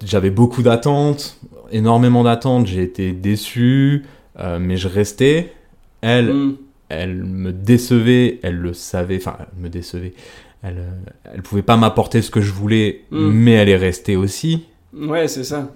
[0.05, 1.37] j'avais beaucoup d'attentes,
[1.73, 4.05] énormément d'attentes, j'ai été déçu,
[4.39, 5.53] euh, mais je restais.
[6.01, 6.57] Elle, Mm.
[6.89, 10.15] elle me décevait, elle le savait, enfin, elle me décevait.
[10.63, 10.91] Elle, euh,
[11.35, 13.31] elle pouvait pas m'apporter ce que je voulais, Mm.
[13.31, 14.65] mais elle est restée aussi.
[14.97, 15.71] Ouais, c'est ça.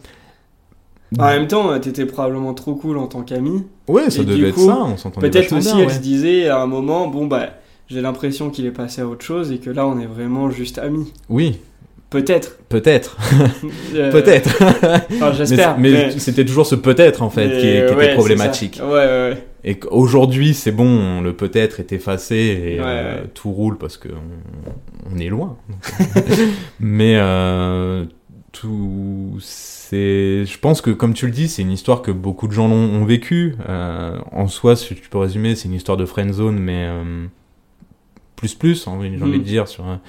[1.18, 3.64] En même temps, t'étais probablement trop cool en tant qu'ami.
[3.88, 5.92] Ouais, ça Et devait être coup, ça, on s'entendait Peut-être aussi, bien, elle ouais.
[5.94, 7.50] se disait à un moment, bon, bah,
[7.88, 10.78] j'ai l'impression qu'il est passé à autre chose et que là, on est vraiment juste
[10.78, 11.12] amis.
[11.28, 11.60] Oui,
[12.10, 12.58] Peut-être.
[12.68, 13.16] peut-être,
[13.94, 14.62] Euh, peut-être.
[15.14, 15.78] Enfin, j'espère.
[15.78, 18.14] mais mais c'était toujours ce peut-être en fait mais, qui, est- qui ouais, c'est était
[18.14, 18.80] problématique.
[18.82, 19.46] Ouais, ouais, ouais.
[19.64, 24.08] Et qu'aujourd'hui, c'est bon, le peut-être est effacé et euh, tout roule parce que
[25.12, 25.56] on, est loin.
[26.80, 28.04] Mais euh,
[28.54, 32.52] tout, c'est, je pense que comme tu le dis, c'est une histoire que beaucoup de
[32.52, 33.56] gens l'ont ont vécu.
[33.68, 37.26] Euh, en soi, si tu peux résumer, c'est une histoire de friend zone, mais euh,
[38.36, 39.38] plus plus, hein, j'ai envie Mm.
[39.38, 40.00] de dire, sur un-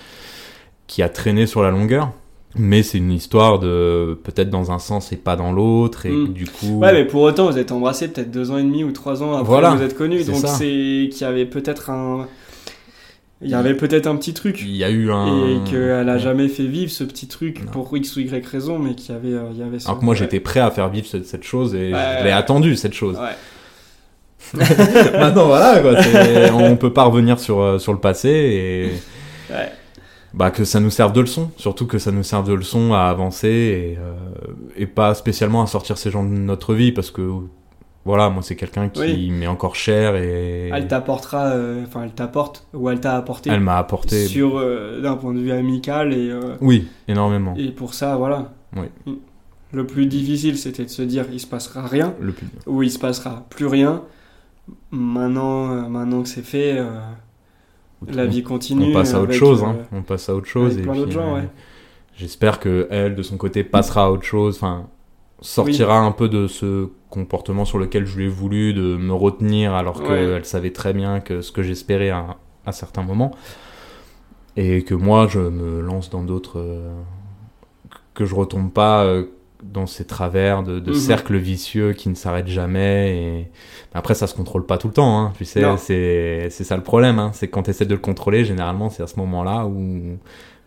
[0.88, 2.12] qui a traîné sur la longueur.
[2.58, 6.28] Mais c'est une histoire de peut-être dans un sens et pas dans l'autre, et Mm.
[6.30, 6.80] du coup.
[6.80, 9.34] Ouais, mais pour autant, vous êtes embrassés peut-être deux ans et demi ou trois ans
[9.34, 10.24] après Voilà, que vous êtes connus.
[10.24, 12.28] Donc, c'est qu'il y avait peut-être un.
[13.42, 14.62] Il y avait peut-être un petit truc.
[14.62, 15.48] il y a eu un.
[15.50, 17.72] Et qu'elle a jamais fait vivre ce petit truc Non.
[17.72, 19.78] pour X ou Y raison, mais qu'il y avait, euh, il y avait.
[19.86, 20.20] Alors que moi Ouais.
[20.20, 22.18] j'étais prêt à faire vivre cette, cette chose et Ouais.
[22.20, 23.18] je l'ai attendu cette chose.
[23.18, 23.36] Ouais.
[25.20, 25.94] Maintenant voilà quoi,
[26.54, 29.72] on peut pas revenir sur, euh, sur le passé et Ouais.
[30.34, 33.02] bah, que ça nous serve de leçon, surtout que ça nous serve de leçon à
[33.06, 34.14] avancer et, euh,
[34.78, 37.28] et pas spécialement à sortir ces gens de notre vie parce que
[38.06, 39.32] voilà, moi c'est quelqu'un qui Oui.
[39.32, 43.60] m'est encore cher et Elle t'apportera, euh, enfin, elle t'apporte, ou elle t'a apporté elle
[43.62, 44.26] m'a apporté.
[44.28, 47.56] sur euh, d'un point de vue amical et, euh, Oui, énormément.
[47.58, 48.54] et pour ça, voilà.
[48.76, 48.86] Oui.
[49.08, 49.14] Mm.
[49.74, 52.48] Le plus difficile, c'était de se dire, il se passera rien, Le plus...
[52.68, 54.04] ou il se passera plus rien.
[54.92, 56.80] Maintenant, maintenant que c'est fait,
[58.08, 58.92] la vie continue.
[58.92, 59.78] on passe à autre chose, hein.
[59.92, 61.50] on passe à autre chose avec et plein puis, gens, ouais.
[62.16, 64.88] j'espère que elle de son côté passera à autre chose, enfin
[65.42, 69.74] sortira un peu de ce comportement sur lequel je lui ai voulu de me retenir
[69.74, 70.08] alors Ouais.
[70.08, 73.32] qu'elle savait très bien que ce que j'espérais à, à certains moments
[74.58, 76.90] et que moi je me lance dans d'autres euh,
[78.14, 79.26] que je retombe pas euh,
[79.64, 80.94] dans ces travers de, de Mhm.
[80.94, 83.52] cercles vicieux qui ne s'arrêtent jamais et
[83.94, 87.20] après ça se contrôle pas tout le temps hein, tu sais c'est ça le problème
[87.20, 90.18] hein, c'est quand tu essaies de le contrôler généralement c'est à ce moment-là où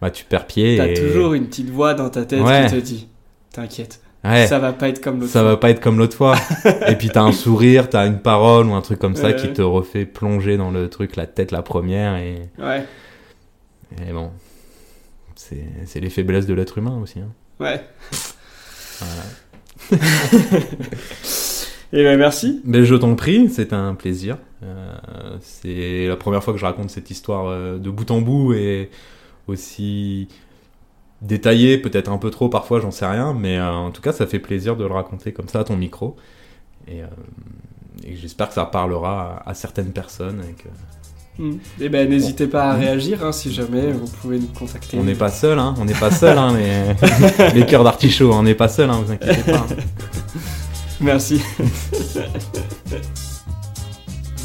[0.01, 2.67] bah tu perds pied T'as et toujours une petite voix dans ta tête Ouais.
[2.69, 3.09] qui te dit,
[3.53, 4.47] t'inquiète, Ouais.
[4.49, 5.33] Ça va pas être comme l'autre.
[5.33, 6.37] ça va pas être comme l'autre fois.
[6.89, 9.63] et puis t'as un sourire, t'as une parole ou un truc comme ça qui te
[9.63, 12.17] refait plonger dans le truc, la tête la première.
[12.17, 12.85] Et, Ouais,
[14.09, 14.31] et bon,
[15.37, 17.21] c'est c'est les faiblesses de l'être humain aussi.
[17.21, 17.31] hein.
[17.61, 17.81] ouais.
[18.99, 20.03] Voilà.
[21.93, 22.61] Et ben merci.
[22.65, 24.37] Mais je t'en prie, c'est un plaisir.
[24.63, 24.95] Euh,
[25.41, 28.91] c'est la première fois que je raconte cette histoire euh, de bout en bout et
[29.47, 30.29] aussi
[31.23, 34.27] détaillée, peut-être un peu trop parfois, j'en sais rien, mais euh, en tout cas, ça
[34.27, 36.17] fait plaisir de le raconter comme ça à ton micro.
[36.87, 37.07] Et, euh,
[38.05, 40.69] et j'espère que ça parlera à, à certaines personnes et que
[41.85, 42.81] Et ben n'hésitez pas à Mm.
[42.81, 44.97] réagir hein, si jamais vous pouvez nous contacter.
[44.99, 48.43] on n'est pas seul, hein, on n'est pas seul, hein, les, les cœurs d'artichaut, on
[48.43, 49.67] n'est pas seul, hein, vous inquiétez pas.
[51.01, 51.41] Merci.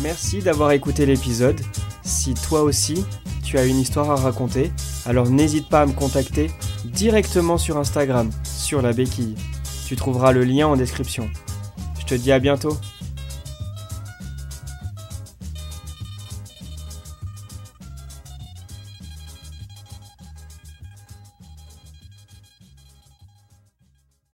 [0.01, 1.59] Merci d'avoir écouté l'épisode.
[2.03, 3.05] Si toi aussi,
[3.43, 4.71] tu as une histoire à raconter,
[5.05, 6.51] alors n'hésite pas à me contacter
[6.85, 9.35] directement sur Instagram, sur la béquille.
[9.87, 11.29] Tu trouveras le lien en description.
[11.99, 12.77] Je te dis à bientôt.